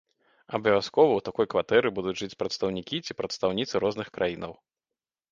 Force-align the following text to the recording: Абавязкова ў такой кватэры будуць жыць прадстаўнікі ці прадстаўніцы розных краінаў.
Абавязкова 0.57 1.09
ў 1.15 1.19
такой 1.27 1.45
кватэры 1.53 1.91
будуць 1.97 2.13
жыць 2.21 2.37
прадстаўнікі 2.39 3.01
ці 3.07 3.17
прадстаўніцы 3.19 3.75
розных 3.85 4.07
краінаў. 4.17 4.57